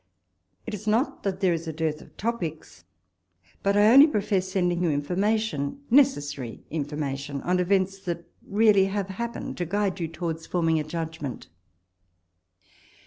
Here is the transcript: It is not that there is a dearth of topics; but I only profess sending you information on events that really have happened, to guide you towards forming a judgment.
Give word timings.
It 0.65 0.73
is 0.73 0.87
not 0.87 1.21
that 1.21 1.41
there 1.41 1.53
is 1.53 1.67
a 1.67 1.71
dearth 1.71 2.01
of 2.01 2.17
topics; 2.17 2.85
but 3.61 3.77
I 3.77 3.91
only 3.93 4.07
profess 4.07 4.49
sending 4.51 4.81
you 4.81 4.89
information 4.89 5.83
on 5.91 5.99
events 7.59 7.95
that 7.99 8.23
really 8.43 8.85
have 8.85 9.09
happened, 9.09 9.57
to 9.57 9.65
guide 9.67 9.99
you 9.99 10.07
towards 10.07 10.47
forming 10.47 10.79
a 10.79 10.83
judgment. 10.83 11.49